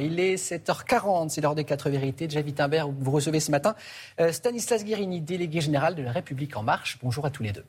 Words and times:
Il 0.00 0.18
est 0.18 0.34
7h40, 0.34 1.28
c'est 1.28 1.40
l'heure 1.40 1.54
des 1.54 1.62
4 1.62 1.90
vérités. 1.90 2.26
Déjà 2.26 2.40
Wittenberg, 2.40 2.92
vous 2.98 3.12
recevez 3.12 3.38
ce 3.38 3.52
matin 3.52 3.76
euh, 4.18 4.32
Stanislas 4.32 4.84
Guérini, 4.84 5.20
délégué 5.20 5.60
général 5.60 5.94
de 5.94 6.02
la 6.02 6.10
République 6.10 6.56
En 6.56 6.64
Marche. 6.64 6.98
Bonjour 7.04 7.24
à 7.24 7.30
tous 7.30 7.44
les 7.44 7.52
deux. 7.52 7.64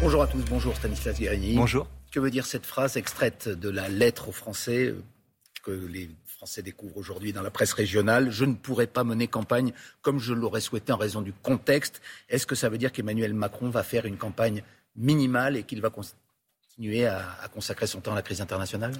Bonjour 0.00 0.22
à 0.22 0.26
tous, 0.26 0.42
bonjour 0.48 0.74
Stanislas 0.74 1.18
Guérini. 1.20 1.54
Bonjour. 1.54 1.86
Que 2.10 2.18
veut 2.18 2.30
dire 2.30 2.46
cette 2.46 2.64
phrase 2.64 2.96
extraite 2.96 3.46
de 3.50 3.68
la 3.68 3.90
lettre 3.90 4.30
aux 4.30 4.32
Français 4.32 4.86
euh, 4.86 5.02
que 5.62 5.72
les 5.72 6.08
Français 6.24 6.62
découvrent 6.62 6.96
aujourd'hui 6.96 7.34
dans 7.34 7.42
la 7.42 7.50
presse 7.50 7.74
régionale? 7.74 8.30
Je 8.30 8.46
ne 8.46 8.54
pourrai 8.54 8.86
pas 8.86 9.04
mener 9.04 9.26
campagne 9.26 9.74
comme 10.00 10.18
je 10.18 10.32
l'aurais 10.32 10.62
souhaité 10.62 10.94
en 10.94 10.96
raison 10.96 11.20
du 11.20 11.34
contexte. 11.34 12.00
Est-ce 12.30 12.46
que 12.46 12.54
ça 12.54 12.70
veut 12.70 12.78
dire 12.78 12.90
qu'Emmanuel 12.90 13.34
Macron 13.34 13.68
va 13.68 13.82
faire 13.82 14.06
une 14.06 14.16
campagne 14.16 14.62
minimale 14.96 15.58
et 15.58 15.64
qu'il 15.64 15.82
va 15.82 15.90
continuer 16.76 17.06
à, 17.06 17.48
consacrer 17.54 17.86
son 17.86 18.00
temps 18.02 18.12
à 18.12 18.16
la 18.16 18.22
crise 18.22 18.42
internationale? 18.42 18.92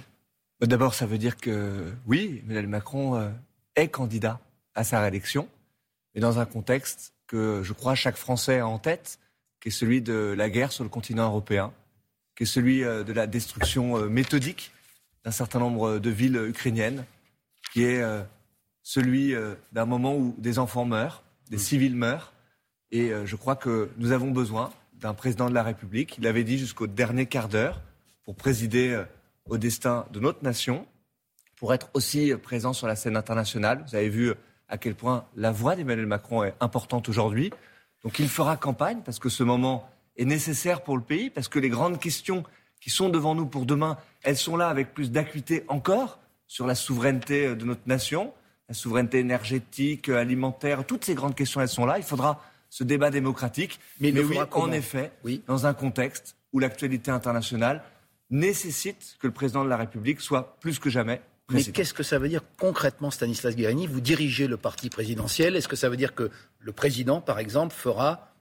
Bah, 0.59 0.65
D'abord, 0.65 0.95
ça 0.95 1.05
veut 1.05 1.19
dire 1.19 1.37
que 1.37 1.93
oui, 2.07 2.41
Emmanuel 2.43 2.67
Macron 2.67 3.15
euh, 3.15 3.29
est 3.75 3.89
candidat 3.89 4.39
à 4.73 4.83
sa 4.83 4.99
réélection, 4.99 5.47
mais 6.15 6.21
dans 6.21 6.39
un 6.39 6.45
contexte 6.45 7.13
que 7.27 7.61
je 7.63 7.73
crois 7.73 7.93
chaque 7.93 8.15
Français 8.15 8.59
a 8.59 8.67
en 8.67 8.79
tête, 8.79 9.19
qui 9.61 9.67
est 9.67 9.71
celui 9.71 10.01
de 10.01 10.33
la 10.35 10.49
guerre 10.49 10.71
sur 10.71 10.83
le 10.83 10.89
continent 10.89 11.27
européen, 11.27 11.71
qui 12.35 12.43
est 12.43 12.47
celui 12.47 12.83
euh, 12.83 13.03
de 13.03 13.13
la 13.13 13.27
destruction 13.27 13.97
euh, 13.97 14.09
méthodique 14.09 14.71
d'un 15.23 15.31
certain 15.31 15.59
nombre 15.59 15.99
de 15.99 16.09
villes 16.09 16.37
ukrainiennes, 16.47 17.05
qui 17.73 17.83
est 17.83 18.01
celui 18.81 19.35
d'un 19.73 19.85
moment 19.85 20.15
où 20.15 20.33
des 20.37 20.57
enfants 20.57 20.85
meurent, 20.85 21.21
des 21.49 21.57
civils 21.57 21.97
meurent, 21.97 22.31
et 22.91 23.11
je 23.25 23.35
crois 23.35 23.57
que 23.57 23.89
nous 23.97 24.13
avons 24.13 24.31
besoin 24.31 24.71
d'un 24.99 25.13
président 25.13 25.49
de 25.49 25.53
la 25.53 25.63
République. 25.63 26.17
Il 26.17 26.27
avait 26.27 26.43
dit 26.43 26.57
jusqu'au 26.57 26.87
dernier 26.87 27.25
quart 27.25 27.47
d'heure 27.47 27.81
pour 28.23 28.35
présider 28.35 28.91
euh, 28.91 29.03
au 29.45 29.57
destin 29.57 30.05
de 30.11 30.19
notre 30.19 30.43
nation, 30.43 30.85
pour 31.55 31.73
être 31.73 31.89
aussi 31.93 32.31
euh, 32.31 32.37
présent 32.37 32.73
sur 32.73 32.87
la 32.87 32.95
scène 32.95 33.15
internationale. 33.15 33.83
Vous 33.87 33.95
avez 33.95 34.09
vu 34.09 34.29
euh, 34.29 34.35
à 34.67 34.77
quel 34.77 34.95
point 34.95 35.25
la 35.35 35.51
voix 35.51 35.75
d'Emmanuel 35.75 36.07
Macron 36.07 36.43
est 36.43 36.55
importante 36.59 37.09
aujourd'hui. 37.09 37.51
Donc 38.03 38.19
il 38.19 38.27
fera 38.27 38.57
campagne 38.57 39.01
parce 39.05 39.19
que 39.19 39.29
ce 39.29 39.43
moment 39.43 39.89
est 40.17 40.25
nécessaire 40.25 40.81
pour 40.81 40.97
le 40.97 41.03
pays, 41.03 41.29
parce 41.29 41.47
que 41.47 41.59
les 41.59 41.69
grandes 41.69 41.99
questions 41.99 42.43
qui 42.81 42.89
sont 42.89 43.09
devant 43.09 43.33
nous 43.33 43.45
pour 43.45 43.65
demain, 43.65 43.97
elles 44.23 44.37
sont 44.37 44.57
là 44.57 44.67
avec 44.67 44.93
plus 44.93 45.11
d'acuité 45.11 45.63
encore 45.67 46.19
sur 46.47 46.67
la 46.67 46.75
souveraineté 46.75 47.55
de 47.55 47.65
notre 47.65 47.87
nation, 47.87 48.33
la 48.67 48.73
souveraineté 48.73 49.19
énergétique, 49.19 50.09
alimentaire, 50.09 50.85
toutes 50.85 51.05
ces 51.05 51.15
grandes 51.15 51.35
questions, 51.35 51.61
elles 51.61 51.69
sont 51.69 51.85
là. 51.85 51.97
Il 51.97 52.03
faudra 52.03 52.41
ce 52.69 52.83
débat 52.83 53.09
démocratique. 53.09 53.79
Mais, 53.99 54.11
oui, 54.11 54.37
en 54.51 54.71
effet, 54.71 55.11
dans 55.47 55.65
un 55.65 55.73
contexte 55.73 56.35
où 56.53 56.59
l'actualité 56.59 57.11
internationale 57.11 57.83
nécessite 58.29 59.17
que 59.19 59.27
le 59.27 59.33
président 59.33 59.63
de 59.63 59.69
la 59.69 59.77
République 59.77 60.21
soit 60.21 60.57
plus 60.59 60.79
que 60.79 60.89
jamais 60.89 61.21
mais 61.49 61.63
qu'est-ce 61.63 61.93
que 61.93 62.03
ça 62.03 62.19
veut 62.19 62.27
dire 62.27 62.41
concrètement, 62.57 63.09
Stanislas 63.09 63.55
Guérini? 63.55 63.87
Vous 63.87 64.01
dirigez 64.01 64.47
le 64.47 64.57
parti 64.57 64.89
présidentiel. 64.89 65.55
Est-ce 65.55 65.67
que 65.67 65.77
ça 65.77 65.87
veut 65.87 65.95
dire 65.95 66.13
que 66.13 66.29
le 66.59 66.71
président, 66.73 67.21
par 67.21 67.39
exemple, 67.39 67.73
fera 67.73 68.33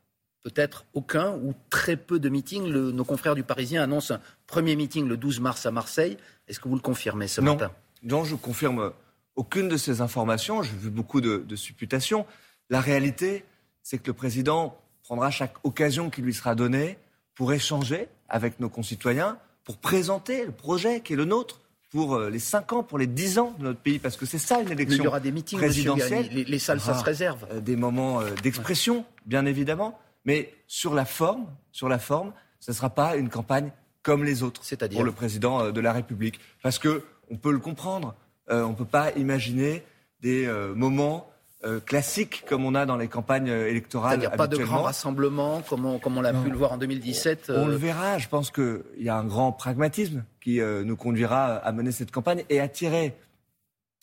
peut-être 0.43 0.85
aucun 0.93 1.35
ou 1.37 1.55
très 1.71 1.97
peu 1.97 2.19
de 2.19 2.29
meetings? 2.29 2.69
Nos 2.69 3.05
confrères 3.05 3.37
du 3.37 3.45
Parisien 3.45 3.83
annoncent 3.83 4.15
un 4.15 4.21
premier 4.49 4.75
meeting 4.75 5.07
le 5.07 5.17
12 5.17 5.39
mars 5.41 5.67
à 5.67 5.71
Marseille. 5.71 6.17
Est-ce 6.49 6.59
que 6.59 6.69
vous 6.69 6.75
le 6.75 6.81
confirmez 6.81 7.29
ce 7.29 7.41
matin? 7.41 7.71
Non, 8.03 8.25
je 8.25 8.35
confirme 8.35 8.93
aucune 9.37 9.69
de 9.69 9.77
ces 9.77 10.01
informations. 10.01 10.65
J'ai 10.65 10.77
vu 10.77 10.91
beaucoup 10.91 11.21
de, 11.21 11.45
de 11.47 11.57
supputations. 11.57 12.27
La 12.71 12.81
réalité, 12.81 13.45
c'est 13.87 13.99
que 13.99 14.09
le 14.09 14.15
président 14.15 14.77
prendra 15.05 15.31
chaque 15.31 15.55
occasion 15.63 16.11
qui 16.11 16.21
lui 16.21 16.35
sera 16.35 16.57
donnée 16.57 16.99
pour 17.37 17.53
échanger 17.53 18.09
avec 18.29 18.59
nos 18.59 18.69
concitoyens, 18.69 19.39
pour 19.63 19.77
présenter 19.77 20.45
le 20.45 20.51
projet 20.51 21.03
qui 21.03 21.13
est 21.13 21.17
le 21.17 21.25
nôtre 21.25 21.61
pour 21.91 22.17
euh, 22.17 22.29
les 22.29 22.41
5 22.41 22.73
ans, 22.73 22.83
pour 22.83 22.99
les 22.99 23.07
10 23.07 23.39
ans 23.39 23.55
de 23.61 23.63
notre 23.63 23.79
pays, 23.79 24.01
parce 24.01 24.17
que 24.17 24.27
c'est 24.27 24.39
ça 24.39 24.61
une 24.61 24.73
élection 24.73 25.05
il 25.05 25.05
y 25.05 25.07
aura 25.07 25.21
des 25.21 25.31
meetings 25.31 25.61
présidentielle. 25.61 26.29
Les, 26.33 26.43
les, 26.43 26.59
salles, 26.59 26.81
ça 26.81 26.99
se 26.99 27.05
réserve. 27.05 27.47
Euh, 27.53 27.61
des 27.61 27.77
moments 27.77 28.21
euh, 28.21 28.35
d'expression, 28.43 29.05
bien 29.25 29.47
évidemment, 29.47 29.97
mais 30.25 30.53
sur 30.67 30.93
la 30.93 31.05
forme, 31.05 31.47
sur 31.71 31.89
la 31.89 32.01
forme, 32.01 32.33
ce 32.59 32.73
ne 32.73 32.75
sera 32.75 32.91
pas 32.91 33.15
une 33.15 33.29
campagne 33.29 33.71
comme 34.03 34.25
les 34.25 34.43
autres 34.43 34.63
pour 34.91 35.05
le 35.05 35.13
président 35.13 35.71
de 35.71 35.81
la 35.81 35.93
République, 35.93 36.41
parce 36.61 36.81
que 36.81 37.05
on 37.31 37.37
peut 37.37 37.53
le 37.53 37.61
comprendre. 37.61 38.17
on 38.49 38.71
ne 38.71 38.75
peut 38.75 38.85
pas 38.85 39.13
imaginer 39.13 39.85
des 40.23 40.49
moments 40.75 41.29
euh, 41.65 41.81
classique 41.81 42.45
comme 42.47 42.67
on 42.67 42.75
a 42.75 42.85
dans 42.85 42.99
les 42.99 43.09
campagnes 43.09 43.49
euh, 43.49 43.71
électorales. 43.71 44.21
C'est-à-dire 44.21 44.37
pas 44.37 44.47
de 44.47 44.59
grands 44.59 44.83
rassemblements 44.83 45.63
comme 45.63 45.87
on, 45.87 45.99
comme 45.99 46.19
on 46.19 46.21
l'a 46.21 46.35
pu 46.35 46.51
le 46.51 46.57
voir 46.57 46.73
en 46.73 46.77
2017 46.77 47.51
On 47.57 47.67
le 47.67 47.73
euh, 47.73 47.77
verra. 47.79 48.19
Je 48.19 48.29
pense 48.29 48.51
qu'il 48.51 48.83
y 48.99 49.09
a 49.09 49.17
un 49.17 49.25
grand 49.25 49.53
pragmatisme 49.53 50.23
qui 50.43 50.61
nous 50.61 50.97
conduira 50.97 51.57
à 51.57 51.73
mener 51.73 51.91
cette 51.93 52.13
campagne 52.13 52.45
et 52.51 52.61
à 52.61 52.69
tirer 52.69 53.15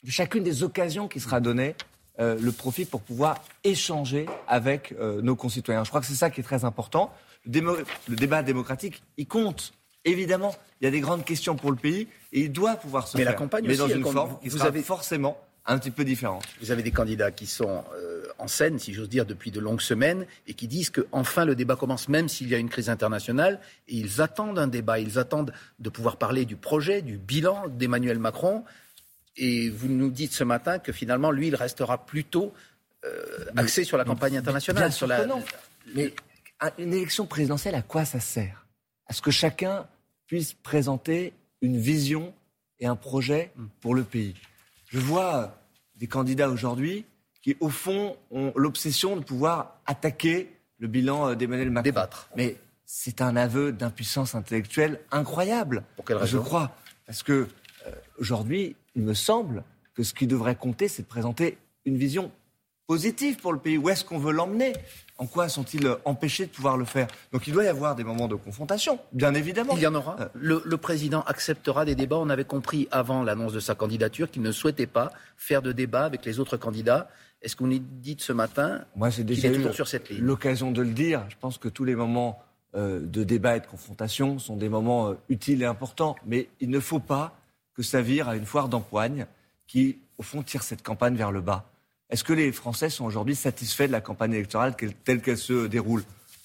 de 0.03 0.09
chacune 0.09 0.43
des 0.43 0.63
occasions 0.63 1.07
qui 1.07 1.21
sera 1.21 1.39
donnée 1.39 1.75
le 2.19 2.51
profit 2.51 2.83
pour 2.83 3.01
pouvoir 3.01 3.37
échanger 3.63 4.25
avec 4.45 4.93
nos 4.99 5.37
concitoyens. 5.37 5.85
Je 5.85 5.89
crois 5.89 6.01
que 6.01 6.07
c'est 6.07 6.15
ça 6.15 6.29
qui 6.29 6.41
est 6.41 6.43
très 6.43 6.65
important. 6.65 7.13
Le, 7.45 7.85
débat 8.09 8.43
démocratique, 8.43 9.03
il 9.15 9.25
compte. 9.25 9.71
Évidemment, 10.03 10.53
il 10.81 10.85
y 10.85 10.87
a 10.87 10.91
des 10.91 10.99
grandes 10.99 11.23
questions 11.23 11.55
pour 11.55 11.71
le 11.71 11.77
pays 11.77 12.09
et 12.33 12.41
il 12.41 12.51
doit 12.51 12.75
pouvoir 12.75 13.07
se 13.07 13.15
Mais 13.15 13.23
faire. 13.23 13.31
La 13.31 13.37
campagne 13.37 13.63
mais 13.65 13.77
dans 13.77 13.87
une 13.87 14.03
forme 14.03 14.37
qui 14.41 14.51
sera 14.51 14.69
forcément 14.73 15.37
un 15.65 15.77
petit 15.77 15.91
peu 15.91 16.03
différent. 16.03 16.39
Vous 16.59 16.71
avez 16.71 16.83
des 16.83 16.91
candidats 16.91 17.31
qui 17.31 17.45
sont 17.45 17.83
euh, 17.95 18.25
en 18.37 18.47
scène, 18.47 18.79
si 18.79 18.93
j'ose 18.93 19.09
dire, 19.09 19.25
depuis 19.25 19.51
de 19.51 19.59
longues 19.59 19.81
semaines 19.81 20.25
et 20.47 20.53
qui 20.53 20.67
disent 20.67 20.89
qu'enfin 20.89 21.45
le 21.45 21.55
débat 21.55 21.75
commence, 21.75 22.09
même 22.09 22.27
s'il 22.27 22.49
y 22.49 22.55
a 22.55 22.57
une 22.57 22.69
crise 22.69 22.89
internationale. 22.89 23.59
Et 23.87 23.95
ils 23.95 24.21
attendent 24.21 24.59
un 24.59 24.67
débat, 24.67 24.99
ils 24.99 25.17
attendent 25.17 25.53
de 25.79 25.89
pouvoir 25.89 26.17
parler 26.17 26.45
du 26.45 26.57
projet, 26.57 27.01
du 27.01 27.17
bilan 27.17 27.67
d'Emmanuel 27.69 28.19
Macron. 28.19 28.63
Et 29.37 29.69
vous 29.69 29.87
nous 29.87 30.11
dites 30.11 30.33
ce 30.33 30.43
matin 30.43 30.79
que 30.79 30.91
finalement, 30.91 31.31
lui, 31.31 31.47
il 31.47 31.55
restera 31.55 32.05
plutôt 32.05 32.53
euh, 33.05 33.45
axé 33.55 33.83
sur 33.83 33.97
la 33.97 34.03
campagne 34.03 34.37
internationale. 34.37 34.91
sur 34.91 35.07
la... 35.07 35.25
Mais 35.95 36.13
une 36.77 36.93
élection 36.93 37.25
présidentielle, 37.25 37.75
à 37.75 37.81
quoi 37.81 38.05
ça 38.05 38.19
sert? 38.19 38.65
À 39.07 39.13
ce 39.13 39.21
que 39.21 39.31
chacun 39.31 39.87
puisse 40.27 40.53
présenter 40.53 41.33
une 41.61 41.77
vision 41.77 42.33
et 42.79 42.85
un 42.85 42.95
projet 42.95 43.51
hmm. 43.55 43.65
pour 43.81 43.95
le 43.95 44.03
pays. 44.03 44.35
Je 44.93 44.99
vois 44.99 45.59
des 45.95 46.05
candidats 46.05 46.49
aujourd'hui 46.49 47.05
qui, 47.41 47.57
au 47.59 47.69
fond, 47.69 48.15
ont 48.29 48.53
l'obsession 48.55 49.17
de 49.17 49.23
pouvoir 49.23 49.79
attaquer 49.87 50.55
le 50.77 50.87
bilan 50.87 51.29
euh, 51.29 51.35
d'Emmanuel 51.35 51.71
Macron. 51.71 51.83
Débattre. 51.83 52.29
Mais 52.37 52.57
c'est 52.85 53.19
un 53.21 53.35
aveu 53.35 53.71
d'impuissance 53.71 54.35
intellectuelle 54.35 54.99
incroyable. 55.11 55.83
Pour 55.95 56.05
quelle 56.05 56.17
raison? 56.17 56.37
Je 56.37 56.43
crois. 56.43 56.75
Parce 57.07 57.23
que 57.23 57.47
euh, 57.87 57.91
aujourd'hui, 58.19 58.75
il 58.93 59.01
me 59.01 59.15
semble 59.15 59.63
que 59.95 60.03
ce 60.03 60.13
qui 60.13 60.27
devrait 60.27 60.55
compter, 60.55 60.87
c'est 60.87 61.01
de 61.01 61.07
présenter 61.07 61.57
une 61.85 61.97
vision 61.97 62.31
positive 62.87 63.37
pour 63.37 63.53
le 63.53 63.59
pays. 63.59 63.77
Où 63.77 63.89
est-ce 63.89 64.03
qu'on 64.03 64.17
veut 64.17 64.33
l'emmener? 64.33 64.73
En 65.17 65.27
quoi 65.27 65.47
sont-ils 65.47 65.87
empêchés 66.05 66.47
de 66.47 66.51
pouvoir 66.51 66.75
le 66.75 66.85
faire? 66.85 67.07
Donc 67.31 67.47
il 67.47 67.53
doit 67.53 67.63
y 67.63 67.67
avoir 67.67 67.95
des 67.95 68.03
moments 68.03 68.27
de 68.27 68.35
confrontation, 68.35 68.99
bien 69.11 69.33
évidemment. 69.33 69.73
Il 69.75 69.81
y 69.81 69.87
en 69.87 69.95
aura. 69.95 70.17
Euh, 70.19 70.59
le, 70.65 70.77
président 70.77 71.21
acceptera 71.21 71.85
des 71.85 71.95
débats. 71.95 72.17
On 72.17 72.29
avait 72.29 72.45
compris 72.45 72.87
avant 72.91 73.23
l'annonce 73.23 73.53
de 73.53 73.59
sa 73.59 73.75
candidature 73.75 74.29
qu'il 74.29 74.41
ne 74.41 74.51
souhaitait 74.51 74.87
pas 74.87 75.11
faire 75.37 75.61
de 75.61 75.71
débat 75.71 76.05
avec 76.05 76.25
les 76.25 76.39
autres 76.39 76.57
candidats. 76.57 77.09
Est-ce 77.41 77.55
qu'on 77.55 77.69
est 77.69 77.79
dit 77.79 78.15
ce 78.19 78.33
matin 78.33 78.85
Moi, 78.95 79.11
c'est 79.11 79.23
déjà 79.23 79.51
toujours 79.51 79.73
sur 79.73 79.87
cette 79.87 80.09
ligne? 80.09 80.23
l'occasion 80.23 80.71
de 80.71 80.81
le 80.81 80.91
dire. 80.91 81.25
Je 81.29 81.35
pense 81.39 81.57
que 81.57 81.67
tous 81.67 81.83
les 81.83 81.95
moments 81.95 82.41
euh, 82.75 82.99
de 83.01 83.23
débat 83.23 83.57
et 83.57 83.59
de 83.59 83.67
confrontation 83.67 84.39
sont 84.39 84.57
des 84.57 84.69
moments 84.69 85.09
euh, 85.09 85.13
utiles 85.29 85.61
et 85.61 85.65
importants. 85.65 86.15
Mais 86.25 86.49
il 86.59 86.69
ne 86.69 86.79
faut 86.79 86.99
pas 86.99 87.37
que 87.75 87.83
ça 87.83 88.01
vire 88.01 88.29
à 88.29 88.35
une 88.35 88.45
foire 88.45 88.67
d'empoigne 88.67 89.27
qui, 89.67 89.99
au 90.17 90.23
fond, 90.23 90.41
tire 90.41 90.63
cette 90.63 90.81
campagne 90.83 91.15
vers 91.15 91.31
le 91.31 91.41
bas. 91.41 91.69
Est-ce 92.13 92.23
que 92.23 92.33
les 92.33 92.51
Français 92.51 92.91
sont 92.91 93.05
aujourd'hui 93.05 93.33
satisfaits 93.33 93.87
de 93.87 93.91
la 93.91 93.99
campagne 93.99 94.33
électorale 94.33 94.75
telle 95.03 95.19
qu'elle 95.19 95.35
se 95.35 95.65
déroule? 95.65 96.03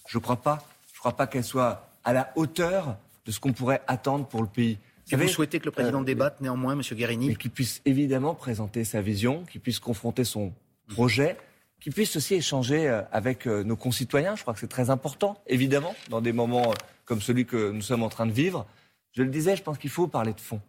Je 0.08 0.16
ne 0.16 0.22
crois 0.22 0.40
pas. 0.40 0.66
Je 0.86 0.96
ne 0.96 0.98
crois 1.00 1.14
pas 1.14 1.26
qu'elle 1.26 1.44
soit 1.44 1.90
à 2.04 2.14
la 2.14 2.32
hauteur 2.36 2.96
de 3.26 3.30
ce 3.30 3.38
qu'on 3.38 3.52
pourrait 3.52 3.82
attendre 3.86 4.26
pour 4.26 4.40
le 4.40 4.48
pays. 4.48 4.78
Vous, 5.12 5.18
vous 5.18 5.28
souhaitez 5.28 5.60
que 5.60 5.66
le 5.66 5.70
président 5.70 6.00
euh, 6.00 6.04
débatte 6.04 6.40
néanmoins, 6.40 6.72
M. 6.72 6.80
Guérini? 6.80 7.32
Et 7.32 7.36
qu'il 7.36 7.50
puisse 7.50 7.82
évidemment 7.84 8.34
présenter 8.34 8.82
sa 8.84 9.02
vision, 9.02 9.44
qu'il 9.44 9.60
puisse 9.60 9.78
confronter 9.78 10.24
son 10.24 10.54
projet, 10.88 11.36
qu'il 11.80 11.92
puisse 11.92 12.16
aussi 12.16 12.36
échanger 12.36 12.88
euh, 12.88 13.02
avec 13.12 13.46
euh, 13.46 13.62
nos 13.62 13.76
concitoyens. 13.76 14.36
Je 14.36 14.40
crois 14.40 14.54
que 14.54 14.60
c'est 14.60 14.68
très 14.68 14.88
important, 14.88 15.38
évidemment, 15.46 15.94
dans 16.08 16.22
des 16.22 16.32
moments 16.32 16.72
comme 17.04 17.20
celui 17.20 17.44
que 17.44 17.72
nous 17.72 17.82
sommes 17.82 18.02
en 18.02 18.08
train 18.08 18.24
de 18.24 18.32
vivre. 18.32 18.66
Je 19.12 19.22
le 19.22 19.28
disais, 19.28 19.54
je 19.54 19.62
pense 19.62 19.76
qu'il 19.76 19.90
faut 19.90 20.06
parler 20.06 20.32
de 20.32 20.40
fond. 20.40 20.62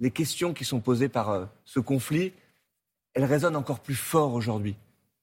les 0.00 0.10
questions 0.10 0.54
qui 0.54 0.64
sont 0.64 0.80
posées 0.80 1.08
par 1.08 1.48
ce 1.64 1.78
conflit, 1.78 2.32
elle 3.14 3.24
résonne 3.24 3.56
encore 3.56 3.80
plus 3.80 3.94
fort 3.94 4.34
aujourd'hui. 4.34 4.76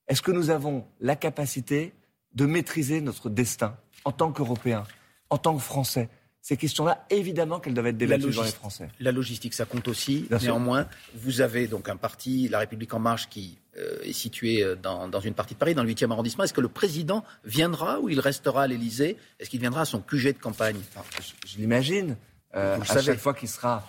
Est-ce 0.08 0.22
que 0.22 0.32
nous 0.32 0.50
avons 0.50 0.86
la 1.00 1.16
capacité 1.16 1.92
de 2.34 2.46
maîtriser 2.46 3.00
notre 3.00 3.30
destin 3.30 3.76
en 4.04 4.12
tant 4.12 4.32
qu'Européens, 4.32 4.84
en 5.30 5.38
tant 5.38 5.54
que 5.54 5.62
Français? 5.62 6.08
Ces 6.42 6.56
questions-là, 6.56 7.04
évidemment 7.10 7.60
qu'elles 7.60 7.74
doivent 7.74 7.88
être 7.88 7.98
débattues 7.98 8.30
dans 8.30 8.42
les 8.42 8.50
Français. 8.50 8.88
La 8.98 9.12
logistique, 9.12 9.52
ça 9.52 9.66
compte 9.66 9.88
aussi. 9.88 10.26
Néanmoins, 10.40 10.88
vous 11.14 11.42
avez 11.42 11.66
donc 11.66 11.90
un 11.90 11.96
parti, 11.96 12.48
La 12.48 12.60
République 12.60 12.94
En 12.94 12.98
Marche, 12.98 13.28
qui 13.28 13.58
euh, 13.76 13.98
est 14.02 14.14
situé 14.14 14.64
euh, 14.64 14.74
dans, 14.74 15.20
une 15.20 15.34
partie 15.34 15.52
de 15.52 15.58
Paris, 15.58 15.74
dans 15.74 15.82
le 15.82 15.90
8e 15.90 16.10
arrondissement. 16.10 16.44
Est-ce 16.44 16.54
que 16.54 16.62
le 16.62 16.68
président 16.68 17.24
viendra 17.44 18.00
ou 18.00 18.08
il 18.08 18.18
restera 18.20 18.62
à 18.62 18.66
l'Élysée? 18.66 19.18
Est-ce 19.38 19.50
qu'il 19.50 19.60
viendra 19.60 19.82
à 19.82 19.84
son 19.84 20.00
QG 20.00 20.28
de 20.28 20.38
campagne? 20.40 20.80
Je, 21.46 21.58
l'imagine. 21.58 22.16
à 22.52 22.82
chaque 22.82 23.18
fois 23.18 23.34
qu'il 23.34 23.48
sera 23.48 23.86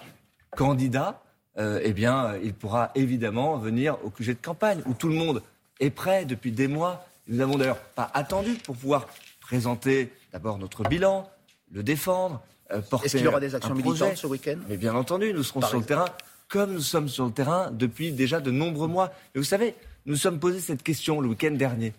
candidat, 0.51 1.24
eh 1.57 1.94
bien, 1.94 2.36
il 2.44 2.53
pourra 2.53 2.92
évidemment 2.95 3.57
venir 3.57 3.98
au 4.03 4.09
QG 4.09 4.27
de 4.30 4.33
campagne 4.33 4.81
où 4.86 4.94
tout 4.94 5.09
le 5.09 5.15
monde 5.15 5.44
est 5.80 5.89
prêt 5.89 6.25
depuis 6.25 6.51
des 6.51 6.68
mois. 6.68 7.06
Nous 7.27 7.38
n'avons 7.38 7.57
d'ailleurs 7.57 7.80
pas 7.80 8.09
attendu 8.13 8.53
pour 8.53 8.75
pouvoir 8.75 9.07
présenter 9.42 10.12
d'abord 10.31 10.57
notre 10.57 10.83
bilan, 10.83 11.30
le 11.71 11.83
défendre, 11.83 12.42
porter 12.89 13.06
Est-ce 13.06 13.18
qu'il 13.18 13.25
y 13.25 13.27
aura 13.27 13.39
des 13.39 13.53
actions 13.53 13.75
militantes 13.75 14.18
ce 14.18 14.27
week-end? 14.27 14.57
Mais 14.69 14.77
bien 14.77 14.95
entendu, 14.95 15.33
nous 15.33 15.44
serons 15.44 15.62
sur 15.62 15.80
le 15.80 15.86
terrain 15.86 16.07
comme 16.51 16.74
nous 16.74 16.81
sommes 16.81 17.07
sur 17.07 17.25
le 17.25 17.31
terrain 17.31 17.71
depuis 17.71 18.12
déjà 18.12 18.42
de 18.42 18.51
nombreux 18.51 18.88
mois. 18.88 19.12
Mais 19.33 19.39
vous 19.39 19.45
savez, 19.45 19.74
nous 20.06 20.13
nous 20.13 20.18
sommes 20.18 20.39
posé 20.39 20.59
cette 20.59 20.83
question 20.83 21.21
le 21.21 21.30
week-end 21.30 21.51
dernier, 21.51 21.94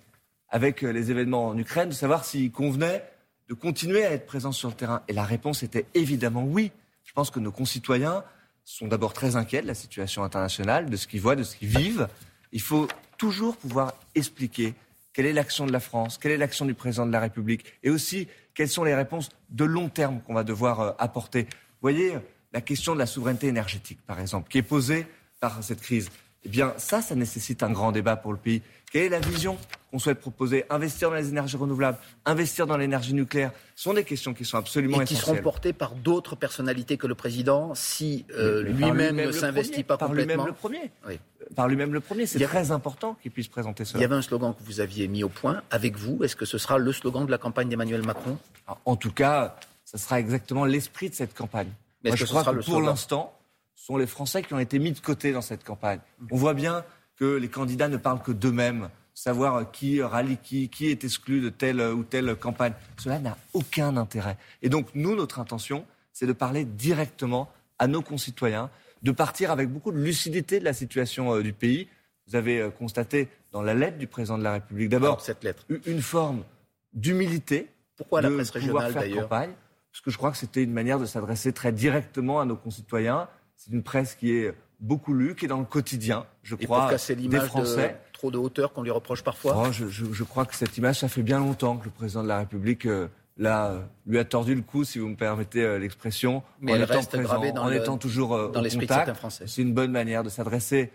avec 0.51 0.83
les 0.83 1.11
événements 1.11 1.49
en 1.49 1.59
Ukraine, 1.59 1.89
de 1.89 1.95
savoir 1.95 2.25
s'il 2.25 2.53
convenait 2.53 3.03
de 3.49 3.55
continuer 3.55 4.05
à 4.05 4.13
être 4.13 4.27
présent 4.27 4.53
sur 4.53 4.69
le 4.69 4.75
terrain. 4.75 5.03
Et 5.09 5.13
la 5.13 5.25
réponse 5.25 5.63
était 5.63 5.87
évidemment 5.95 6.45
oui. 6.45 6.71
Je 7.05 7.13
pense 7.13 7.31
que 7.31 7.41
nos 7.41 7.51
concitoyens 7.51 8.25
sont 8.65 8.87
d'abord 8.87 9.13
très 9.13 9.37
inquiets 9.37 9.63
de 9.63 9.67
la 9.67 9.75
situation 9.75 10.25
internationale, 10.25 10.89
de 10.89 10.97
ce 10.97 11.07
qu'ils 11.07 11.21
voient, 11.21 11.37
de 11.37 11.43
ce 11.43 11.57
qu'ils 11.57 11.69
vivent. 11.69 12.09
Il 12.53 12.61
faut 12.61 12.89
toujours 13.19 13.57
pouvoir 13.57 13.95
expliquer 14.15 14.75
quelle 15.13 15.27
est 15.27 15.33
l'action 15.33 15.67
de 15.67 15.73
la 15.73 15.81
France, 15.81 16.19
quelle 16.19 16.33
est 16.33 16.37
l'action 16.37 16.65
du 16.65 16.75
président 16.75 17.07
de 17.07 17.13
la 17.13 17.21
République, 17.21 17.65
et 17.83 17.91
aussi 17.91 18.29
quelles 18.55 18.69
sont 18.69 18.85
les 18.85 18.95
réponses 18.95 19.31
de 19.51 19.65
long 19.65 19.89
terme 19.89 20.21
qu'on 20.23 20.35
va 20.35 20.45
devoir 20.45 20.81
euh, 20.81 20.93
apporter. 20.99 21.43
Vous 21.43 21.83
voyez, 21.83 22.15
la 22.53 22.61
question 22.61 22.95
de 22.95 22.99
la 22.99 23.07
souveraineté 23.07 23.49
énergétique, 23.49 24.01
par 24.07 24.21
exemple, 24.21 24.49
qui 24.51 24.59
est 24.59 24.63
posée 24.63 25.07
par 25.41 25.63
cette 25.63 25.81
crise. 25.81 26.11
Eh 26.45 26.49
bien, 26.49 26.75
ça, 26.77 27.03
ça 27.03 27.15
nécessite 27.15 27.63
un 27.63 27.71
grand 27.71 27.93
débat 27.93 28.17
pour 28.17 28.33
le 28.33 28.39
pays. 28.39 28.63
Quelle 28.91 29.05
est 29.05 29.09
la 29.09 29.21
vision 29.21 29.57
qu'on 29.91 29.99
souhaite 29.99 30.21
proposer? 30.21 30.65
Investir 30.69 31.09
dans 31.09 31.17
les 31.17 31.29
énergies 31.29 31.57
renouvelables, 31.57 31.97
investir 32.27 32.67
dans 32.67 32.77
l'énergie 32.77 33.15
nucléaire, 33.15 33.53
ce 33.75 33.85
sont 33.85 33.95
des 33.95 34.05
questions 34.05 34.35
qui 34.35 34.45
sont 34.45 34.59
absolument 34.59 35.01
et 35.01 35.05
qui 35.05 35.15
seront 35.15 35.37
portées 35.37 35.73
par 35.73 35.95
d'autres 35.95 36.37
personnalités 36.37 36.99
que 36.99 37.07
le 37.07 37.15
président 37.15 37.75
si 37.75 38.27
euh, 38.37 38.63
lui-même 38.65 39.17
ne 39.17 39.33
s'investit 39.33 39.83
pas 39.83 39.97
par 39.97 40.09
complètement. 40.09 40.45
Lui-même 40.45 40.47
le 40.47 40.53
premier. 40.53 40.91
Oui. 41.09 41.19
Par 41.57 41.69
lui-même 41.69 41.95
le 41.95 42.01
premier. 42.01 42.27
C'est 42.27 42.45
très 42.45 42.71
important 42.71 43.17
qu'il 43.23 43.31
puisse 43.31 43.49
présenter 43.49 43.85
cela. 43.85 44.01
Il 44.01 44.03
y 44.03 44.05
avait 44.05 44.15
un 44.15 44.23
slogan 44.23 44.53
que 44.53 44.63
vous 44.65 44.81
aviez 44.81 45.09
mis 45.09 45.25
au 45.25 45.29
point 45.29 45.63
avec 45.71 45.97
vous. 45.97 46.23
Est-ce 46.23 46.37
que 46.37 46.45
ce 46.45 46.59
sera 46.59 46.77
le 46.77 46.93
slogan 46.93 47.25
de 47.25 47.31
la 47.31 47.39
campagne 47.39 47.69
d'Emmanuel 47.69 48.03
Macron? 48.03 48.37
En 48.85 48.97
tout 48.97 49.13
cas, 49.13 49.57
ce 49.85 49.97
sera 49.97 50.19
exactement 50.19 50.65
l'esprit 50.65 51.09
de 51.09 51.15
cette 51.15 51.35
campagne. 51.35 51.71
Mais 52.05 52.17
je 52.17 52.25
crois 52.25 52.45
que 52.45 52.65
pour 52.65 52.81
l'instant, 52.83 53.33
sont 53.83 53.97
les 53.97 54.07
Français 54.07 54.43
qui 54.43 54.55
ont 54.55 54.61
été 54.61 54.79
mis 54.79 54.93
de 54.93 55.01
côté 55.01 55.33
dans 55.33 55.41
cette 55.41 55.65
campagne. 55.65 55.99
On 56.31 56.37
voit 56.37 56.55
bien 56.55 56.85
que 57.17 57.25
les 57.25 57.49
candidats 57.49 57.89
ne 57.89 57.97
parlent 57.97 58.23
que 58.23 58.31
d'eux-mêmes, 58.31 58.89
savoir 59.13 59.73
qui 59.73 60.01
rallie 60.01 60.37
qui, 60.37 60.69
qui 60.69 60.87
est 60.87 61.03
exclu 61.03 61.41
de 61.41 61.49
telle 61.49 61.81
ou 61.81 62.05
telle 62.05 62.37
campagne. 62.37 62.75
Cela 62.97 63.19
n'a 63.19 63.37
aucun 63.55 63.97
intérêt. 63.97 64.39
Et 64.63 64.69
donc, 64.69 64.87
nous, 64.95 65.17
notre 65.17 65.41
intention, 65.41 65.85
c'est 66.13 66.27
de 66.27 66.33
parler 66.33 66.65
directement 66.65 67.51
à 67.81 67.89
nos 67.89 68.03
concitoyens, 68.03 68.71
de 69.03 69.11
partir 69.11 69.51
avec 69.51 69.69
beaucoup 69.69 69.91
de 69.91 69.99
lucidité 69.99 70.61
de 70.61 70.65
la 70.65 70.75
situation 70.75 71.35
euh, 71.35 71.43
du 71.43 71.53
pays. 71.53 71.89
Vous 72.29 72.37
avez 72.37 72.61
euh, 72.61 72.71
constaté 72.71 73.29
dans 73.51 73.63
la 73.63 73.75
lettre 73.75 73.99
du 73.99 74.07
président 74.07 74.39
de 74.39 74.45
la 74.45 74.53
République, 74.53 74.91
d'abord, 74.91 75.21
cette 75.21 75.43
lettre. 75.43 75.67
une 75.87 76.03
forme 76.03 76.45
d'humilité. 76.93 77.69
Pourquoi 77.97 78.23
la 78.23 78.31
presse 78.31 78.51
régionale 78.51 78.95
d'ailleurs? 78.95 79.29
parce 79.29 80.01
que 80.03 80.11
je 80.11 80.17
crois 80.17 80.31
que 80.31 80.39
c'était 80.39 80.63
une 80.63 80.73
manière 80.73 80.99
de 80.99 81.05
s'adresser 81.05 81.53
très 81.53 81.71
directement 81.71 82.41
à 82.41 82.47
nos 82.47 82.57
concitoyens. 82.57 83.29
C'est 83.65 83.73
une 83.73 83.85
presse 83.85 84.17
qui 84.17 84.33
est 84.33 84.55
beaucoup 84.81 85.15
lue, 85.15 85.37
qui 85.37 85.45
est 85.45 85.49
dans 85.49 85.61
le 85.61 85.65
quotidien, 85.65 86.27
je 86.43 86.57
crois, 86.57 86.81
pour 86.81 86.91
casser 86.91 87.15
des 87.15 87.39
Français. 87.39 87.89
De, 87.89 88.13
trop 88.13 88.31
de 88.33 88.39
hauteur 88.39 88.73
qu'on 88.73 88.83
lui 88.83 88.91
reproche 88.91 89.23
parfois. 89.23 89.69
Oh, 89.69 89.71
je, 89.71 90.25
crois 90.25 90.47
que 90.47 90.57
cette 90.57 90.77
image, 90.79 90.99
ça 90.99 91.09
fait 91.09 91.23
bien 91.23 91.39
longtemps 91.39 91.77
que 91.77 91.85
le 91.85 91.93
président 91.93 92.25
de 92.25 92.29
la 92.29 92.39
République 92.39 92.87
euh, 92.87 93.07
lui 93.37 94.19
a 94.19 94.25
tordu 94.25 94.57
le 94.57 94.63
cou, 94.63 94.83
si 94.83 94.99
vous 94.99 95.07
me 95.07 95.15
permettez 95.15 95.63
euh, 95.63 95.79
l'expression, 95.79 96.43
en, 96.67 96.75
étant, 96.75 97.05
présent, 97.05 97.41
en 97.59 97.71
étant 97.71 97.99
toujours 97.99 98.35
euh, 98.35 98.51
dans 98.51 98.63
l'esprit 98.63 98.89
de 98.89 99.13
français. 99.13 99.45
C'est 99.47 99.63
une 99.63 99.75
bonne 99.75 99.93
manière 99.93 100.25
de 100.25 100.29
s'adresser 100.29 100.91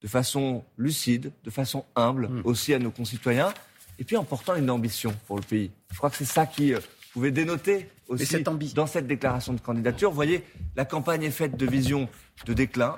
de 0.00 0.06
façon 0.06 0.64
lucide, 0.78 1.32
de 1.42 1.50
façon 1.50 1.84
humble 1.96 2.28
hmm. 2.28 2.42
aussi 2.44 2.72
à 2.72 2.78
nos 2.78 2.92
concitoyens, 2.92 3.52
et 3.98 4.04
puis 4.04 4.16
en 4.16 4.22
portant 4.22 4.54
une 4.54 4.70
ambition 4.70 5.12
pour 5.26 5.36
le 5.36 5.42
pays. 5.42 5.72
Je 5.90 5.96
crois 5.96 6.10
que 6.10 6.16
c'est 6.16 6.24
ça 6.24 6.46
qui 6.46 6.72
pouvait 7.12 7.30
dénoter 7.30 7.88
aussi 8.08 8.42
dans 8.74 8.86
cette 8.86 9.06
déclaration 9.06 9.52
de 9.52 9.60
candidature. 9.60 10.10
Vous 10.10 10.16
voyez, 10.16 10.42
la 10.76 10.84
campagne 10.84 11.22
est 11.22 11.30
faite 11.30 11.56
de 11.56 11.66
visions 11.66 12.08
de 12.46 12.52
déclin, 12.54 12.96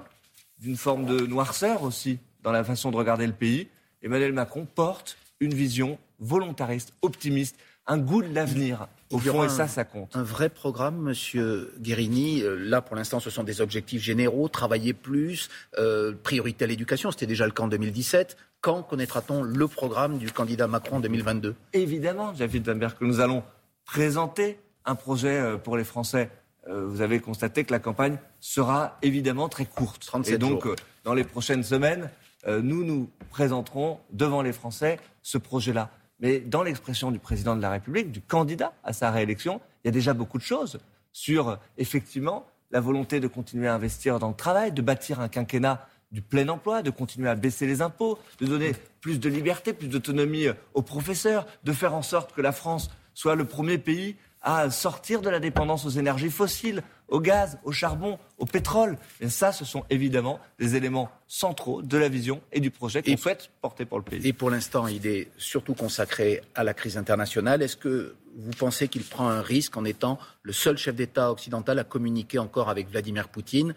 d'une 0.59 0.77
forme 0.77 1.05
de 1.05 1.27
noirceur 1.27 1.83
aussi 1.83 2.19
dans 2.43 2.53
la 2.53 2.65
façon 2.65 2.91
de 2.91 2.97
regarder 2.97 3.27
le 3.27 3.33
pays. 3.33 3.69
Emmanuel 4.03 4.33
Macron 4.33 4.67
porte 4.73 5.17
une 5.41 5.55
vision 5.55 5.99
volontariste, 6.21 6.93
optimiste, 7.03 7.57
un 7.87 7.99
goût 7.99 8.23
de 8.23 8.33
l'avenir. 8.33 8.87
Au 9.11 9.19
fond, 9.19 9.45
et 9.45 9.49
ça, 9.49 9.69
ça 9.69 9.85
compte. 9.85 10.17
Un 10.17 10.23
vrai 10.23 10.49
programme, 10.49 10.97
Monsieur 10.97 11.73
Guérini. 11.79 12.43
Euh, 12.43 12.57
là, 12.57 12.81
pour 12.81 12.97
l'instant, 12.97 13.21
ce 13.21 13.31
sont 13.31 13.45
des 13.45 13.61
objectifs 13.61 14.03
généraux. 14.03 14.49
Travailler 14.49 14.93
plus, 14.93 15.51
euh, 15.79 16.15
priorité 16.23 16.65
à 16.65 16.69
l'éducation. 16.69 17.11
C'était 17.11 17.27
déjà 17.27 17.45
le 17.45 17.53
cas 17.53 17.65
en 17.65 17.69
2017. 17.69 18.37
Quand 18.61 18.83
connaîtra-t-on 18.83 19.43
le 19.43 19.69
programme 19.69 20.19
du 20.19 20.33
candidat 20.33 20.67
Macron 20.67 20.97
en 20.97 21.01
2022 21.01 21.55
Évidemment, 21.75 22.33
David 22.33 22.67
Wittenberg, 22.67 22.95
que 22.99 23.05
nous 23.05 23.21
allons 23.21 23.45
présenter 23.85 24.59
un 24.85 24.95
projet 24.95 25.39
euh, 25.39 25.57
pour 25.57 25.77
les 25.77 25.85
Français. 25.85 26.31
Euh, 26.69 26.87
vous 26.87 27.01
avez 27.01 27.21
constaté 27.21 27.65
que 27.65 27.73
la 27.73 27.79
campagne 27.79 28.19
sera 28.41 28.99
évidemment 29.03 29.49
très 29.49 29.67
courte. 29.67 30.11
Et 30.27 30.39
donc, 30.39 30.67
euh, 30.67 30.75
dans 31.05 31.15
les 31.15 31.25
prochaines 31.25 31.63
semaines, 31.63 32.11
nous 32.47 32.85
nous 32.85 33.09
présenterons 33.31 34.01
devant 34.13 34.43
les 34.43 34.53
Français 34.53 34.99
ce 35.23 35.39
projet-là. 35.39 35.89
Mais 36.21 36.41
dans 36.41 36.63
l'expression 36.63 37.11
du 37.11 37.19
président 37.19 37.57
de 37.57 37.63
la 37.63 37.71
République, 37.71 38.13
du 38.13 38.21
candidat 38.21 38.75
à 38.85 38.93
sa 38.93 39.11
réélection, 39.11 39.63
il 39.83 39.87
y 39.87 39.89
a 39.89 39.93
déjà 39.93 40.13
beaucoup 40.13 40.37
de 40.37 40.43
choses 40.43 40.79
sur, 41.11 41.59
effectivement, 41.79 42.47
la 42.71 42.81
volonté 42.81 43.19
de 43.19 43.29
continuer 43.29 43.67
à 43.67 43.75
investir 43.75 44.19
dans 44.19 44.29
le 44.29 44.35
travail, 44.35 44.73
de 44.73 44.83
bâtir 44.83 45.21
un 45.21 45.29
quinquennat 45.29 45.89
du 46.13 46.21
plein 46.21 46.47
emploi, 46.51 46.83
de 46.83 46.91
continuer 46.91 47.31
à 47.31 47.35
baisser 47.35 47.67
les 47.67 47.81
impôts, 47.81 48.19
de 48.41 48.47
donner 48.47 48.73
plus 49.01 49.19
de 49.19 49.31
liberté, 49.31 49.73
plus 49.73 49.89
d'autonomie 49.89 50.49
aux 50.75 50.83
professeurs, 50.83 51.47
de 51.65 51.73
faire 51.73 51.95
en 51.95 52.03
sorte 52.03 52.35
que 52.35 52.43
la 52.43 52.53
France 52.53 52.91
soit 53.15 53.35
le 53.35 53.45
premier 53.45 53.79
pays 53.79 54.17
à 54.45 54.71
sortir 54.71 55.23
de 55.23 55.31
la 55.31 55.41
dépendance 55.41 55.87
aux 55.87 55.91
énergies 55.91 56.31
fossiles, 56.31 56.83
au 57.09 57.19
gaz, 57.19 57.59
au 57.65 57.73
charbon, 57.73 58.19
au 58.39 58.45
pétrole. 58.45 58.99
Et 59.21 59.31
ça, 59.31 59.53
ce 59.53 59.65
sont 59.65 59.85
évidemment 59.89 60.39
des 60.59 60.77
éléments 60.77 61.11
centraux 61.27 61.81
de 61.81 61.97
la 61.97 62.11
vision 62.11 62.43
et 62.53 62.61
du 62.61 62.71
projet 62.71 63.03
qu'on 63.03 63.17
souhaite 63.17 63.51
porter 63.63 63.87
pour 63.87 63.99
le 63.99 64.05
pays. 64.05 64.21
Et 64.27 64.35
pour 64.35 64.51
l'instant, 64.51 64.87
il 64.87 65.07
est 65.07 65.29
surtout 65.39 65.75
consacré 65.75 66.43
à 66.55 66.63
la 66.63 66.75
crise 66.75 66.99
internationale. 66.99 67.63
Est-ce 67.63 67.77
que 67.77 68.17
vous 68.37 68.51
pensez 68.51 68.89
qu'il 68.89 69.05
prend 69.05 69.29
un 69.29 69.41
risque 69.41 69.77
en 69.79 69.85
étant 69.85 70.19
le 70.43 70.53
seul 70.53 70.77
chef 70.77 70.95
d'État 70.95 71.33
occidental 71.33 71.79
à 71.79 71.85
communiquer 71.85 72.39
encore 72.39 72.69
avec 72.69 72.91
Vladimir 72.91 73.29
Poutine 73.29 73.75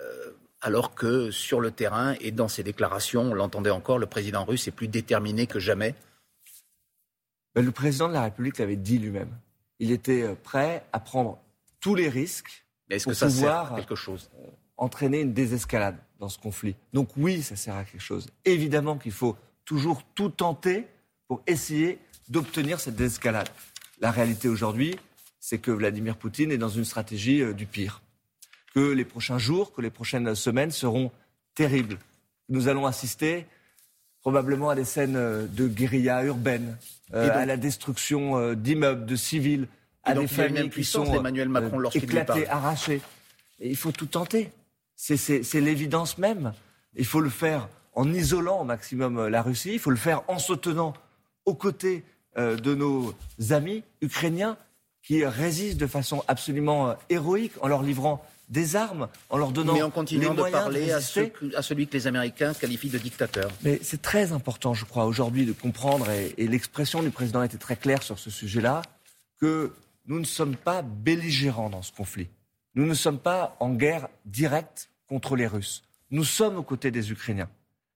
euh, 0.00 0.30
alors 0.60 0.94
que 0.94 1.30
sur 1.30 1.60
le 1.60 1.70
terrain 1.70 2.14
et 2.20 2.30
dans 2.30 2.48
ses 2.48 2.62
déclarations, 2.62 3.22
on 3.22 3.34
l'entendait 3.34 3.70
encore, 3.70 3.98
le 3.98 4.06
président 4.06 4.44
russe 4.44 4.66
est 4.66 4.70
plus 4.70 4.88
déterminé 4.88 5.46
que 5.46 5.58
jamais 5.58 5.94
Le 7.54 7.70
président 7.70 8.08
de 8.08 8.14
la 8.14 8.22
République 8.22 8.58
l'avait 8.58 8.76
dit 8.76 8.98
lui-même 8.98 9.30
il 9.78 9.90
était 9.90 10.22
euh, 10.22 10.34
prêt 10.34 10.84
à 10.92 11.00
prendre 11.00 11.38
tous 11.80 11.94
les 11.94 12.08
risques 12.08 12.64
pour 12.88 13.12
que 13.12 13.14
ça 13.14 13.26
pouvoir 13.26 13.66
sert 13.66 13.74
à 13.74 13.76
quelque 13.80 13.94
chose? 13.94 14.30
euh, 14.38 14.46
entraîner 14.76 15.20
une 15.20 15.32
désescalade 15.32 15.96
dans 16.18 16.28
ce 16.28 16.38
conflit. 16.38 16.74
Donc 16.92 17.10
oui, 17.16 17.42
ça 17.42 17.56
sert 17.56 17.76
à 17.76 17.84
quelque 17.84 18.00
chose. 18.00 18.28
Évidemment 18.44 18.98
qu'il 18.98 19.12
faut 19.12 19.36
toujours 19.64 20.02
tout 20.14 20.30
tenter 20.30 20.86
pour 21.28 21.42
essayer 21.46 21.98
d'obtenir 22.28 22.80
cette 22.80 22.96
désescalade. 22.96 23.48
La 24.00 24.10
réalité 24.10 24.48
aujourd'hui, 24.48 24.96
c'est 25.38 25.58
que 25.58 25.70
Vladimir 25.70 26.16
Poutine 26.16 26.50
est 26.50 26.58
dans 26.58 26.68
une 26.68 26.84
stratégie 26.84 27.42
euh, 27.42 27.52
du 27.52 27.66
pire. 27.66 28.02
Que 28.74 28.90
les 28.90 29.04
prochains 29.04 29.38
jours, 29.38 29.72
que 29.72 29.80
les 29.80 29.90
prochaines 29.90 30.34
semaines 30.34 30.72
seront 30.72 31.12
terribles. 31.54 31.98
Nous 32.48 32.68
allons 32.68 32.86
assister 32.86 33.46
probablement 34.24 34.70
à 34.70 34.74
des 34.74 34.86
scènes 34.86 35.46
de 35.52 35.68
guérilla 35.68 36.24
urbaine, 36.24 36.78
euh, 37.12 37.30
à 37.30 37.44
la 37.44 37.58
destruction 37.58 38.38
euh, 38.38 38.54
d'immeubles, 38.54 39.04
de 39.04 39.16
civils, 39.16 39.68
à 40.02 40.14
des 40.14 40.26
familles 40.26 40.70
qui 40.70 40.82
sont 40.82 41.04
Emmanuel 41.12 41.50
Macron, 41.50 41.78
euh, 41.78 41.90
éclatées, 41.92 42.48
arrachées. 42.48 43.02
Et 43.60 43.68
il 43.68 43.76
faut 43.76 43.92
tout 43.92 44.06
tenter. 44.06 44.50
C'est 44.96 45.60
l'évidence 45.60 46.16
même. 46.16 46.54
Il 46.96 47.04
faut 47.04 47.20
le 47.20 47.28
faire 47.28 47.68
en 47.92 48.10
isolant 48.14 48.62
au 48.62 48.64
maximum 48.64 49.28
la 49.28 49.42
Russie. 49.42 49.74
Il 49.74 49.78
faut 49.78 49.90
le 49.90 49.96
faire 49.96 50.22
en 50.26 50.38
se 50.38 50.54
tenant 50.54 50.94
aux 51.44 51.54
côtés 51.54 52.02
de 52.36 52.74
nos 52.74 53.14
amis 53.50 53.84
ukrainiens 54.00 54.56
qui 55.02 55.24
résistent 55.24 55.78
de 55.78 55.86
façon 55.86 56.24
absolument 56.28 56.96
héroïque 57.10 57.52
en 57.60 57.68
leur 57.68 57.82
livrant 57.82 58.24
des 58.48 58.76
armes 58.76 59.08
en 59.30 59.38
leur 59.38 59.52
donnant 59.52 59.74
Mais 59.74 59.82
en 59.82 59.90
continuant 59.90 60.34
de 60.34 60.42
parler 60.50 60.90
à, 60.90 60.96
à, 60.98 61.00
celui 61.00 61.86
que 61.86 61.92
les 61.92 62.06
Américains 62.06 62.52
qualifient 62.54 62.90
de 62.90 62.98
dictateur. 62.98 63.50
Mais 63.62 63.78
c'est 63.82 64.02
très 64.02 64.32
important, 64.32 64.74
je 64.74 64.84
crois, 64.84 65.06
aujourd'hui 65.06 65.46
de 65.46 65.52
comprendre, 65.52 66.10
et, 66.10 66.34
et 66.36 66.46
l'expression 66.46 67.02
du 67.02 67.10
président 67.10 67.42
était 67.42 67.58
très 67.58 67.76
claire 67.76 68.02
sur 68.02 68.18
ce 68.18 68.30
sujet-là, 68.30 68.82
que 69.40 69.72
nous 70.06 70.18
ne 70.18 70.24
sommes 70.24 70.56
pas 70.56 70.82
belligérants 70.82 71.70
dans 71.70 71.82
ce 71.82 71.92
conflit. 71.92 72.28
Nous 72.74 72.86
ne 72.86 72.94
sommes 72.94 73.18
pas 73.18 73.56
en 73.60 73.70
guerre 73.70 74.08
directe 74.26 74.90
contre 75.08 75.36
les 75.36 75.46
Russes. 75.46 75.82
Nous 76.10 76.24
sommes 76.24 76.56
aux 76.56 76.62
côtés 76.62 76.90
des 76.90 77.10
Ukrainiens. 77.10 77.48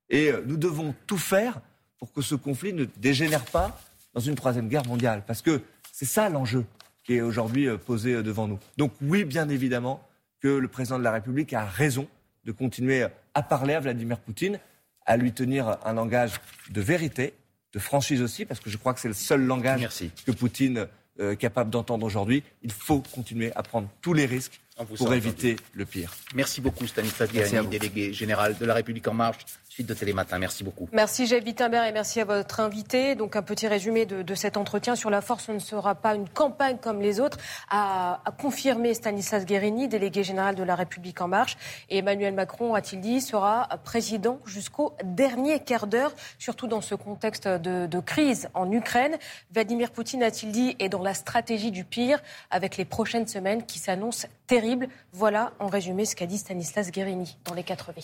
Et 0.09 0.31
euh, 0.31 0.43
nous 0.47 0.57
devons 0.57 0.95
tout 1.07 1.19
faire 1.19 1.61
pour 1.99 2.13
que 2.13 2.23
ce 2.23 2.35
conflit 2.35 2.73
ne 2.73 2.85
dégénère 2.97 3.45
pas 3.45 3.81
dans 4.15 4.21
une 4.21 4.35
troisième 4.35 4.69
guerre 4.69 4.87
mondiale. 4.87 5.25
Parce 5.27 5.43
que 5.43 5.61
c'est 5.93 6.07
ça 6.07 6.29
l'enjeu 6.29 6.65
qui 7.05 7.15
est 7.15 7.21
aujourd'hui 7.21 7.69
posée 7.85 8.23
devant 8.23 8.47
nous. 8.47 8.59
Donc 8.77 8.93
oui, 9.03 9.25
bien 9.25 9.49
évidemment, 9.49 10.08
que 10.41 10.49
le 10.49 10.69
président 10.69 10.99
de 10.99 11.05
la 11.05 11.13
République 11.13 11.53
a 11.53 11.65
raison 11.65 12.09
de 12.45 12.53
continuer 12.53 13.07
à 13.35 13.43
parler 13.43 13.75
à 13.75 13.81
Vladimir 13.81 14.19
Poutine, 14.19 14.59
à 15.07 15.17
lui 15.17 15.33
tenir 15.33 15.79
un 15.85 15.93
langage 15.93 16.41
de 16.71 16.81
vérité, 16.81 17.35
de 17.73 17.79
franchise 17.79 18.23
aussi, 18.23 18.45
parce 18.45 18.61
que 18.61 18.71
je 18.71 18.77
crois 18.77 18.95
que 18.95 19.01
c'est 19.01 19.09
le 19.09 19.15
seul 19.15 19.45
langage 19.45 19.89
que 20.25 20.33
Poutine 20.33 20.87
est 21.19 21.37
capable 21.37 21.71
d'entendre 21.71 22.07
aujourd'hui. 22.07 22.43
Il 22.63 22.73
faut 22.73 23.01
continuer 23.01 23.53
à 23.55 23.63
prendre 23.63 23.89
tous 24.01 24.15
les 24.15 24.27
risques 24.27 24.61
pour 24.97 25.15
éviter 25.15 25.57
le 25.73 25.85
pire. 25.85 26.15
Merci 26.35 26.61
beaucoup 26.61 26.87
Stanislas 26.87 27.31
Guérini, 27.31 27.67
délégué 27.67 28.13
général 28.13 28.57
de 28.57 28.65
la 28.65 28.75
République 28.75 29.09
en 29.09 29.15
marche 29.15 29.45
de 29.83 29.95
Télématin. 29.95 30.39
Merci 30.39 30.65
beaucoup. 30.65 30.89
Merci 30.93 31.27
Jeff 31.27 31.45
Wittenberg 31.45 31.89
et 31.89 31.93
merci 31.93 32.21
à 32.21 32.25
votre 32.25 32.61
invité. 32.61 33.15
Donc 33.15 33.37
un 33.37 33.43
petit 33.43 33.67
résumé 33.67 34.07
de, 34.07 34.35
cet 34.35 34.57
entretien 34.57 34.97
sur 34.97 35.11
la 35.11 35.21
force. 35.21 35.45
Ce 35.45 35.53
ne 35.53 35.59
sera 35.59 35.95
pas 35.95 36.15
une 36.15 36.29
campagne 36.29 36.79
comme 36.79 37.01
les 37.01 37.21
autres, 37.21 37.39
a, 37.71 38.21
confirmé 38.39 38.95
Stanislas 38.95 39.45
Guérini, 39.45 39.89
délégué 39.89 40.23
général 40.23 40.55
de 40.55 40.63
la 40.63 40.75
République 40.75 41.21
en 41.21 41.29
marche. 41.29 41.57
Et 41.91 41.99
Emmanuel 41.99 42.35
Macron, 42.35 42.75
a-t-il 42.75 43.01
dit, 43.01 43.21
sera 43.21 43.69
président 43.85 44.41
jusqu'au 44.47 44.95
dernier 45.05 45.61
quart 45.61 45.87
d'heure, 45.87 46.13
surtout 46.39 46.67
dans 46.67 46.81
ce 46.81 46.95
contexte 46.95 47.49
de, 47.49 47.87
de 47.87 48.01
crise 48.01 48.49
en 48.55 48.71
Ukraine. 48.71 49.17
Vladimir 49.53 49.91
Poutine, 49.91 50.23
a-t-il 50.23 50.53
dit, 50.53 50.77
est 50.79 50.89
dans 50.89 51.03
la 51.03 51.15
stratégie 51.15 51.71
du 51.71 51.85
pire 51.85 52.21
avec 52.51 52.77
les 52.77 52.85
prochaines 52.85 53.27
semaines 53.27 53.65
qui 53.65 53.79
s'annoncent 53.79 54.29
terribles. 54.47 54.68
Voilà 55.13 55.53
en 55.59 55.67
résumé 55.67 56.05
ce 56.05 56.17
qu'a 56.17 56.27
dit 56.27 56.39
Stanislas 56.39 56.91
Guérini 56.91 57.39
dans 57.45 57.55
les 57.55 57.63
4 57.63 57.93
V. 57.93 58.03